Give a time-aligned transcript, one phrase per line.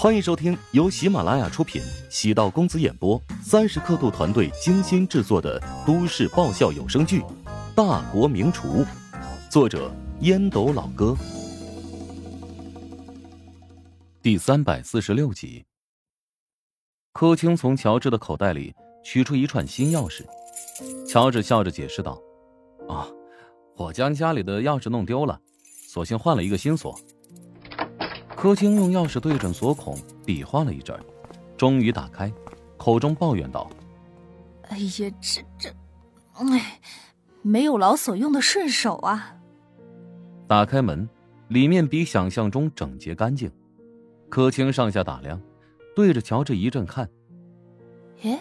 [0.00, 7.20] 欢迎收听由喜马拉雅出品、喜道公子演播、三十刻度团队精心制作的都市爆笑有声剧
[7.74, 8.82] 《大国名厨》，
[9.50, 11.14] 作者烟斗老哥，
[14.22, 15.66] 第三百四十六集。
[17.12, 20.24] 柯青从乔治的口袋里取出一串新钥匙，
[21.06, 22.18] 乔治笑着解释道
[22.88, 23.06] ：“啊，
[23.76, 25.38] 我将家里的钥匙弄丢了，
[25.86, 26.98] 索性换了一个新锁。”
[28.40, 29.94] 柯青用钥匙对准锁孔
[30.24, 30.98] 比划了一阵，
[31.58, 32.32] 终于打开，
[32.78, 33.70] 口中抱怨道
[34.70, 35.68] ：“哎呀，这这，
[36.32, 36.80] 哎，
[37.42, 39.36] 没有老锁用的顺手啊！”
[40.48, 41.06] 打开门，
[41.48, 43.52] 里面比想象中整洁干净。
[44.30, 45.38] 柯青上下打量，
[45.94, 47.06] 对着乔治一阵看
[48.24, 48.40] ：“哎，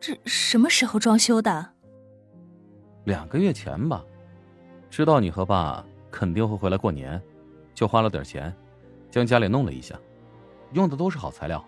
[0.00, 1.72] 这什么时候装修的
[3.04, 4.02] ？”“两个月前吧。
[4.88, 7.20] ”“知道你和爸肯定会回来过年，
[7.74, 8.50] 就花了点钱。”
[9.14, 9.96] 将家里弄了一下，
[10.72, 11.64] 用的都是好材料，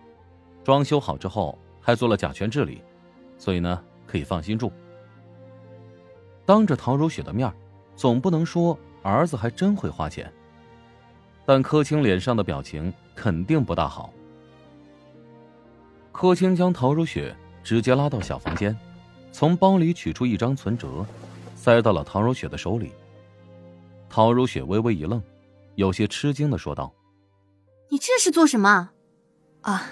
[0.65, 2.81] 装修好之后还做了甲醛治理，
[3.37, 4.69] 所以呢可以放心住。
[6.45, 7.49] 当着陶如雪的面，
[7.95, 10.29] 总不能说儿子还真会花钱。
[11.45, 14.11] 但柯青脸上的表情肯定不大好。
[16.11, 17.33] 柯青将陶如雪
[17.63, 18.77] 直接拉到小房间，
[19.31, 21.05] 从包里取出一张存折，
[21.55, 22.91] 塞到了陶如雪的手里。
[24.09, 25.23] 陶如雪微微一愣，
[25.75, 26.91] 有些吃惊的说道。
[27.89, 28.89] 你这是做什么？
[29.61, 29.91] 啊，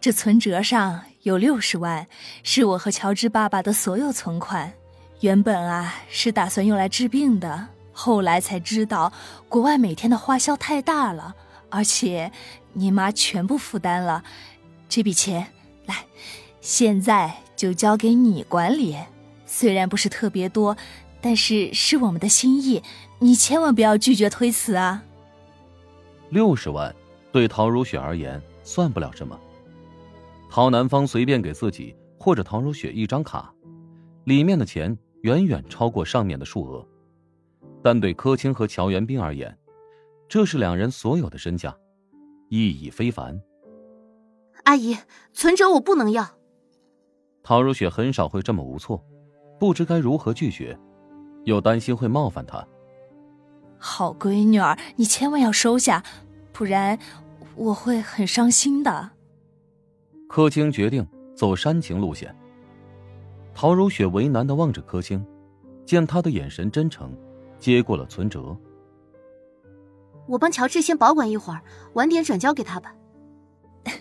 [0.00, 2.06] 这存折上有六十万，
[2.42, 4.72] 是我和乔治爸爸的所有存款。
[5.20, 9.12] 原本啊是打算用来治病的，后来才知道
[9.48, 11.34] 国外每天的花销太大了，
[11.70, 12.30] 而且
[12.72, 14.22] 你妈全部负担了。
[14.88, 15.46] 这笔钱，
[15.86, 16.04] 来，
[16.60, 18.96] 现在就交给你管理。
[19.46, 20.76] 虽然不是特别多，
[21.20, 22.82] 但是是我们的心意，
[23.18, 25.02] 你千万不要拒绝推辞啊。
[26.30, 26.94] 六十万。
[27.34, 29.36] 对陶如雪而言算不了什么。
[30.48, 33.52] 陶南方随便给自己或者陶如雪一张卡，
[34.22, 36.86] 里面的钱远远超过上面的数额，
[37.82, 39.58] 但对柯青和乔元斌而言，
[40.28, 41.76] 这是两人所有的身价，
[42.50, 43.36] 意义非凡。
[44.62, 44.96] 阿姨，
[45.32, 46.24] 存折我不能要。
[47.42, 49.04] 陶如雪很少会这么无措，
[49.58, 50.78] 不知该如何拒绝，
[51.42, 52.64] 又担心会冒犯他。
[53.76, 56.00] 好闺女儿，你千万要收下，
[56.52, 56.96] 不然。
[57.56, 59.10] 我会很伤心的。
[60.28, 61.06] 柯青决定
[61.36, 62.34] 走煽情路线。
[63.54, 65.24] 陶如雪为难的望着柯青，
[65.86, 67.16] 见他的眼神真诚，
[67.58, 68.56] 接过了存折。
[70.26, 72.94] 我帮乔治先保管一会儿，晚点转交给他吧。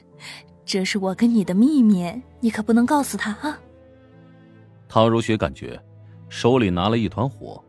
[0.65, 3.59] 这是我跟你的秘密，你可不能告诉他啊。
[4.87, 5.79] 陶如雪感觉
[6.29, 7.63] 手里拿了一团火。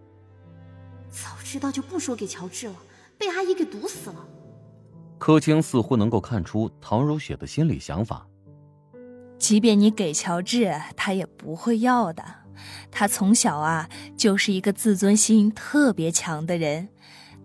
[1.11, 2.77] 早知道就不说给乔治了，
[3.19, 4.27] 被阿姨给毒死了。
[5.25, 8.29] 柯青似乎能够看出唐如雪的心理想法。
[9.39, 12.23] 即便你给乔治，他也不会要的。
[12.91, 16.91] 他从小啊就是一个自尊心特别强的人。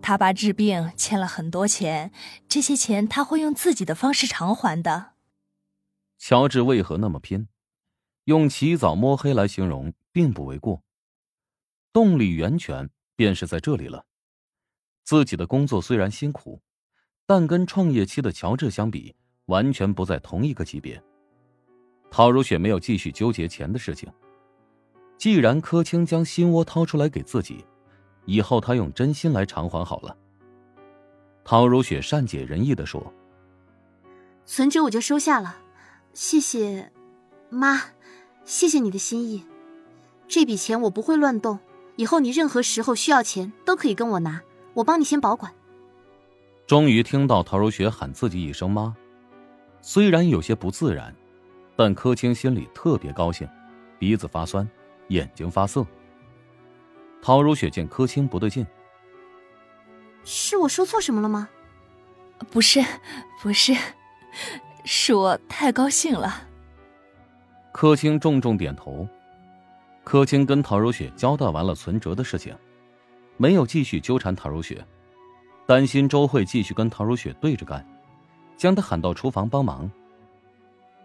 [0.02, 2.12] 他爸治病欠了很多钱，
[2.46, 5.12] 这些钱他会用自己的方式偿还的。
[6.18, 7.48] 乔治为何那么拼？
[8.24, 10.82] 用起早摸黑来形容并不为过。
[11.94, 14.04] 动力源泉便是在这里了。
[15.02, 16.60] 自己的工作虽然辛苦。
[17.30, 19.14] 但跟创业期的乔治相比，
[19.46, 21.00] 完全不在同一个级别。
[22.10, 24.12] 陶如雪没有继续纠结钱的事情。
[25.16, 27.64] 既然柯青将心窝掏出来给自己，
[28.24, 30.16] 以后他用真心来偿还好了。
[31.44, 33.14] 陶如雪善解人意的说
[34.44, 35.58] ：“存折我就收下了，
[36.12, 36.90] 谢谢，
[37.48, 37.80] 妈，
[38.44, 39.44] 谢谢你的心意。
[40.26, 41.60] 这笔钱我不会乱动，
[41.94, 44.42] 以后你任何时候需要钱都可以跟我拿，
[44.74, 45.54] 我帮你先保管。”
[46.70, 48.94] 终于听到陶如雪喊自己一声“妈”，
[49.82, 51.12] 虽然有些不自然，
[51.74, 53.48] 但柯青心里特别高兴，
[53.98, 54.64] 鼻子发酸，
[55.08, 55.84] 眼睛发涩。
[57.20, 58.64] 陶如雪见柯青不对劲，
[60.22, 61.48] 是我说错什么了吗？
[62.52, 62.80] 不是，
[63.42, 63.74] 不是，
[64.84, 66.46] 是我太高兴了。
[67.72, 69.08] 柯青重重点头。
[70.04, 72.56] 柯青跟陶如雪交代完了存折的事情，
[73.36, 74.86] 没有继续纠缠陶如雪。
[75.70, 77.86] 担心周慧继续跟陶如雪对着干，
[78.56, 79.88] 将她喊到厨房帮忙。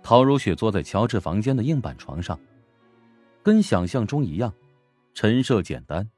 [0.01, 2.39] 陶如雪坐在乔治房间的硬板床上，
[3.43, 4.51] 跟想象中一样，
[5.13, 6.09] 陈设简单，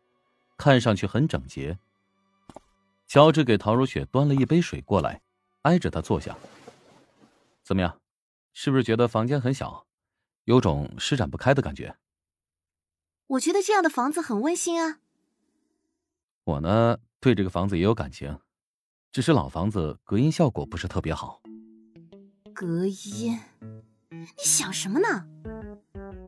[0.58, 1.78] 看上去很整洁。
[3.06, 5.22] 乔治给陶如雪端了一杯水过来，
[5.64, 6.34] 挨着她坐下。
[7.64, 8.00] 怎么样，
[8.54, 9.86] 是不是觉得房间很小，
[10.46, 11.98] 有种施展不开的感觉？
[13.28, 15.00] 我觉得这样的房子很温馨啊。
[16.46, 17.00] 我呢？
[17.20, 18.38] 对这个房子也有感情，
[19.12, 21.42] 只是老房子隔音效果不是特别好。
[22.54, 23.40] 隔音，
[24.10, 25.26] 你想什么呢？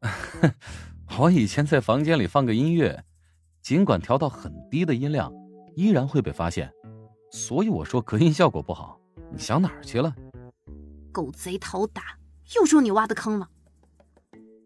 [1.20, 3.04] 我以前在房间里放个音乐，
[3.62, 5.32] 尽管调到很低的音量，
[5.76, 6.72] 依然会被发现，
[7.32, 9.00] 所以我说隔音效果不好。
[9.32, 10.16] 你想哪儿去了？
[11.12, 12.18] 狗贼陶打，
[12.56, 13.48] 又说你挖的坑了。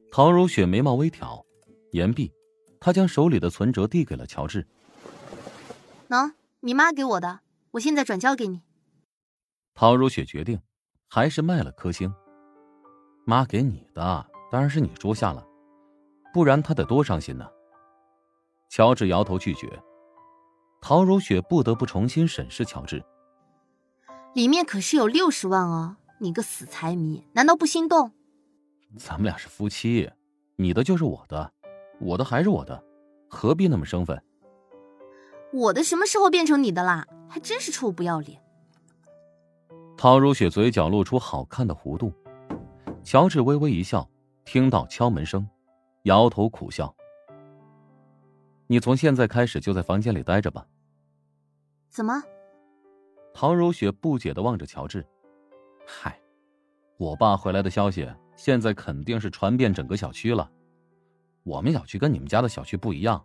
[0.10, 1.44] 陶如雪眉毛微挑，
[1.92, 2.32] 言毕，
[2.80, 4.66] 她将手里的存折递给了乔治。
[6.14, 7.40] 喏，你妈给我的，
[7.72, 8.62] 我现在转交给你。
[9.74, 10.62] 陶如雪决定，
[11.10, 12.14] 还是卖了颗星。
[13.26, 15.44] 妈给你的，当然是你收下了，
[16.32, 17.50] 不然她得多伤心呢。
[18.70, 19.68] 乔治摇头拒绝。
[20.80, 23.04] 陶如雪不得不重新审视乔治。
[24.36, 25.96] 里面可是有六十万哦！
[26.20, 28.12] 你个死财迷，难道不心动？
[29.00, 30.12] 咱们俩是夫妻，
[30.58, 31.52] 你的就是我的，
[32.00, 32.84] 我的还是我的，
[33.28, 34.24] 何必那么生分？
[35.54, 37.08] 我的什么时候变成你的啦？
[37.30, 38.42] 还真是臭不要脸！
[39.96, 42.12] 陶如雪嘴角露出好看的弧度，
[43.04, 44.10] 乔治微微一笑，
[44.46, 45.48] 听到敲门声，
[46.04, 46.94] 摇头苦笑。
[48.66, 50.66] 你从现在开始就在房间里待着吧。
[51.88, 52.22] 怎么？
[53.32, 55.06] 陶如雪不解的望着乔治。
[55.86, 56.20] 嗨，
[56.98, 60.50] 我爸回来的消息，现在肯定是传遍整个小区了。
[61.44, 63.24] 我们小区跟你们家的小区不一样，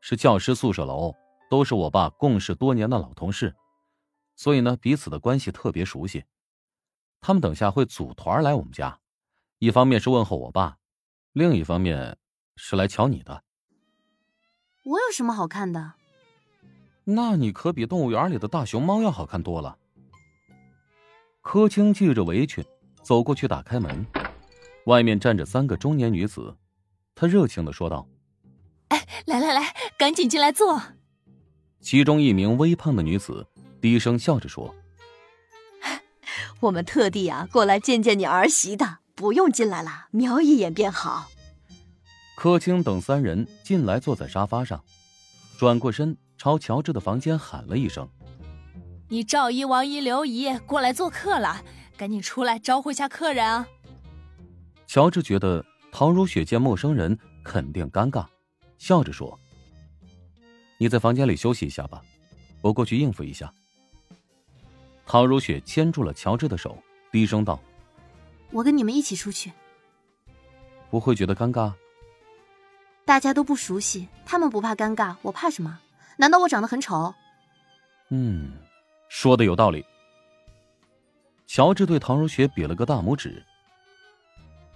[0.00, 1.14] 是教师宿舍楼，
[1.50, 3.54] 都是我爸共事多年的老同事。
[4.36, 6.24] 所以呢，彼此的关系特别熟悉。
[7.20, 8.98] 他们等下会组团来我们家，
[9.58, 10.78] 一方面是问候我爸，
[11.32, 12.16] 另一方面
[12.56, 13.42] 是来瞧你的。
[14.84, 15.92] 我有什么好看的？
[17.04, 19.76] 那你可比动物园里的大熊猫要好看多了。
[21.42, 22.64] 柯青系着围裙
[23.02, 24.06] 走过去，打开门，
[24.86, 26.56] 外面站着三个中年女子，
[27.14, 28.06] 她热情的说道
[28.88, 30.80] ：“哎，来来来，赶紧进来坐。”
[31.80, 33.46] 其中一名微胖的女子。
[33.80, 34.74] 低声笑着说
[36.60, 41.30] ：“我们特地啊过来见见你儿媳的，不用进来了，瞄一眼便好。”
[42.36, 44.84] 柯青等三人进来，坐在沙发上，
[45.58, 48.06] 转过身朝乔治的房间喊了一声
[49.08, 51.62] ：“你赵姨、王姨、刘姨过来做客了，
[51.96, 53.66] 赶紧出来招呼一下客人啊！”
[54.86, 58.26] 乔治觉得陶如雪见陌生人肯定尴尬，
[58.76, 59.38] 笑着说
[60.80, 62.00] ：“你在房间里休息一下吧，
[62.62, 63.52] 我过去应付一下。”
[65.04, 66.82] 陶如雪牵住了乔治的手，
[67.12, 67.60] 低声道
[68.50, 69.52] ：“我跟你们一起出去，
[70.88, 71.70] 不会觉得尴尬？
[73.04, 75.78] 大家都不熟悉，他们不怕尴尬，我怕什么？
[76.16, 77.12] 难道我长得很丑？”
[78.08, 78.52] 嗯，
[79.10, 79.84] 说的有道理。
[81.46, 83.44] 乔治对陶如雪比了个大拇指。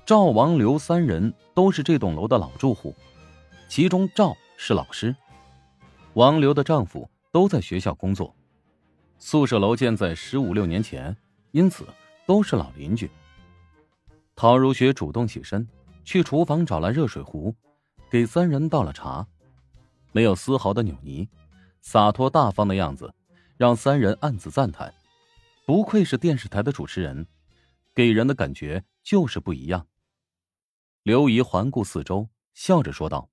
[0.05, 2.95] 赵、王、刘三人都是这栋楼的老住户，
[3.71, 5.17] 其中赵是老师，
[6.15, 8.35] 王刘的丈夫都在学校工作。
[9.19, 11.17] 宿舍楼建在十五六年前，
[11.51, 11.89] 因此
[12.25, 13.11] 都是老邻居。
[14.37, 15.67] 陶如雪主动起身，
[16.05, 17.53] 去厨房找来热水壶，
[18.09, 19.27] 给三人倒了茶，
[20.13, 21.27] 没有丝毫的扭捏，
[21.81, 23.13] 洒脱大方的样子，
[23.57, 24.95] 让三人暗自赞叹：
[25.67, 27.27] 不愧是电视台的主持人，
[27.93, 29.89] 给人的感觉就是不一样。
[31.03, 33.29] 刘姨环顾四周，笑着说道。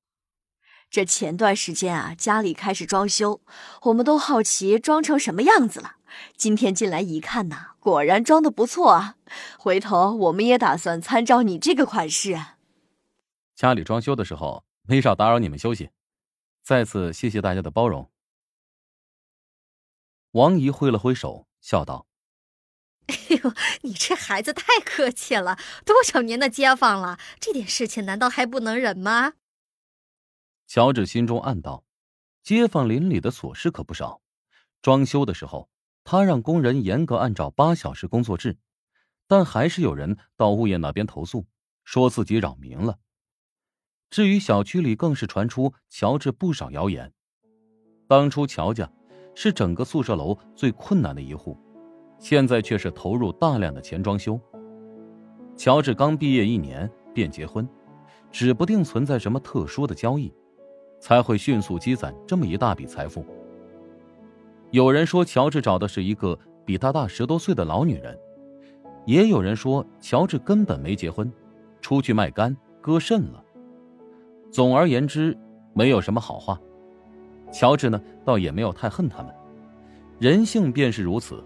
[0.92, 3.40] 这前段时间啊，家里开始装修，
[3.84, 5.96] 我们都好奇装成什么样子了。
[6.36, 9.16] 今天进来一看呐，果然装的不错啊。
[9.58, 12.38] 回头我们也打算参照你这个款式。
[13.56, 15.92] 家里装修的时候没少打扰你们休息，
[16.62, 18.12] 再次谢谢大家的包容。
[20.32, 22.06] 王姨挥了挥手，笑道
[23.08, 29.36] ：“哎呦，你这孩子太客气了，多少年的街坊了，这点事情难道还不能忍吗？”
[30.74, 31.84] 乔治心中暗道
[32.44, 34.22] ：“街坊邻里的琐事可不少。
[34.82, 35.68] 装修的时候，
[36.06, 38.58] 他让工人严格按照八小时工作制，
[39.28, 41.46] 但还是有人到物业那边投诉，
[41.84, 43.00] 说自己扰民了。
[44.10, 47.12] 至于小区里，更是传出乔治不少谣言。
[48.08, 48.90] 当初乔家
[49.36, 51.60] 是整个宿舍楼最困难的一户，
[52.18, 54.40] 现在却是投入大量的钱装修。
[55.58, 57.68] 乔治刚毕业一年便结婚，
[58.32, 60.34] 指不定存在什么特殊的交易。”
[61.02, 63.26] 才会迅速积攒这么一大笔财富。
[64.70, 68.18] 有人说乔治找的是一个比他大十多岁的老女人，
[69.06, 71.30] 也有人说乔治根本没结婚，
[71.82, 73.44] 出去卖肝割肾了。
[74.52, 75.36] 总而言之，
[75.74, 76.58] 没有什么好话。
[77.52, 79.34] 乔治呢，倒也没有太恨他们。
[80.20, 81.44] 人性便是如此，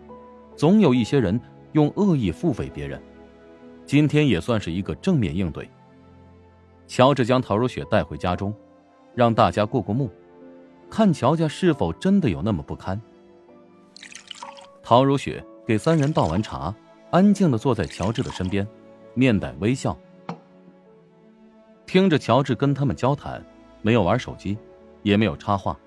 [0.56, 1.40] 总有一些人
[1.72, 3.02] 用恶意付费别人。
[3.86, 5.70] 今天也算是一个正面应对。
[6.88, 8.54] 乔治将陶如雪带回家中。
[9.16, 10.12] 让大家过过目，
[10.90, 13.02] 看乔家是否真的有那么不堪。
[14.84, 16.76] 陶如雪给三人倒完茶，
[17.12, 18.68] 安静的坐在乔治的身边，
[19.14, 19.98] 面带微笑，
[21.86, 23.44] 听着乔治跟他们交谈，
[23.82, 24.58] 没有玩手机，
[25.02, 25.80] 也没有插话。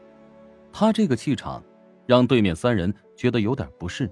[0.73, 1.63] 他这个气场，
[2.07, 4.11] 让对面三人觉得有点不适，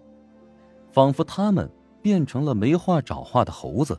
[0.92, 1.68] 仿佛他们
[2.02, 3.98] 变成了没话找话的猴子。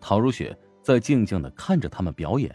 [0.00, 2.54] 陶如雪在静静的看着他们表演。